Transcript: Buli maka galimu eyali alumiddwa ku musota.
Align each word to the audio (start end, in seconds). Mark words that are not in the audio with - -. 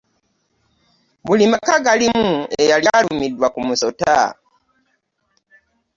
Buli 1.25 1.45
maka 1.51 1.75
galimu 1.85 2.27
eyali 2.61 2.87
alumiddwa 2.97 3.47
ku 3.53 3.59
musota. 3.67 4.17